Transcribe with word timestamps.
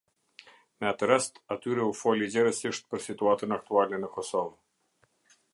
Me 0.79 0.87
atër 0.91 1.11
rast 1.13 1.37
atyre 1.57 1.85
u 1.89 1.93
foli 2.01 2.31
gjerësisht 2.37 2.89
për 2.95 3.07
situatën 3.11 3.57
aktuale 3.59 4.03
në 4.03 4.11
Kosovë. 4.17 5.35